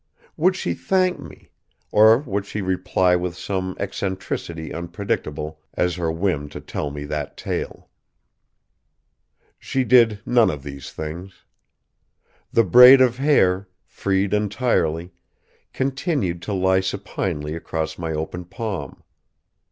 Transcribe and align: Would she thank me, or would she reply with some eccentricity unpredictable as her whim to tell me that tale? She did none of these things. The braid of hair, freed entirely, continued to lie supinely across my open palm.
Would 0.35 0.55
she 0.55 0.73
thank 0.73 1.19
me, 1.19 1.51
or 1.91 2.17
would 2.17 2.47
she 2.47 2.59
reply 2.63 3.15
with 3.15 3.37
some 3.37 3.75
eccentricity 3.79 4.73
unpredictable 4.73 5.61
as 5.75 5.93
her 5.97 6.11
whim 6.11 6.49
to 6.49 6.59
tell 6.59 6.89
me 6.89 7.05
that 7.05 7.37
tale? 7.37 7.87
She 9.59 9.83
did 9.83 10.19
none 10.25 10.49
of 10.49 10.63
these 10.63 10.91
things. 10.91 11.43
The 12.51 12.63
braid 12.63 12.99
of 12.99 13.17
hair, 13.17 13.69
freed 13.85 14.33
entirely, 14.33 15.11
continued 15.71 16.41
to 16.41 16.53
lie 16.53 16.79
supinely 16.79 17.53
across 17.53 17.99
my 17.99 18.11
open 18.11 18.45
palm. 18.45 19.03